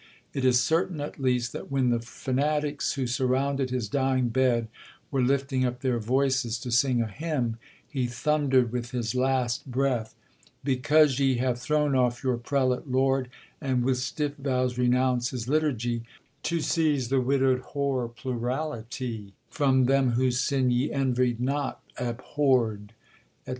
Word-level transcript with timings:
It 0.33 0.43
is 0.43 0.59
certain, 0.59 0.99
at 0.99 1.19
least, 1.19 1.53
that 1.53 1.69
when 1.71 1.91
the 1.91 1.99
fanatics 1.99 2.93
who 2.93 3.05
surrounded 3.05 3.69
his 3.69 3.87
dying 3.87 4.29
bed 4.29 4.67
were 5.11 5.21
lifting 5.21 5.63
up 5.63 5.81
their 5.81 5.99
voices 5.99 6.57
to 6.61 6.71
sing 6.71 7.03
a 7.03 7.07
hymn, 7.07 7.57
he 7.87 8.07
thundered 8.07 8.71
with 8.71 8.89
his 8.89 9.13
last 9.13 9.69
breath, 9.69 10.15
'Because 10.63 11.19
ye 11.19 11.35
have 11.35 11.59
thrown 11.59 11.93
off 11.93 12.23
your 12.23 12.37
prelate 12.37 12.87
lord, 12.87 13.29
And 13.61 13.83
with 13.85 13.97
stiff 13.99 14.35
vows 14.37 14.75
renounce 14.75 15.29
his 15.29 15.47
Liturgy, 15.47 16.01
To 16.41 16.61
seize 16.61 17.09
the 17.09 17.21
widowed 17.21 17.61
w— 17.61 18.07
e 18.11 18.19
pluralitie, 18.19 19.33
From 19.51 19.85
them 19.85 20.13
whose 20.13 20.39
sin 20.39 20.71
ye 20.71 20.91
envied 20.91 21.39
not, 21.39 21.83
abhorr'd,' 21.99 22.93
&c.' 23.45 23.49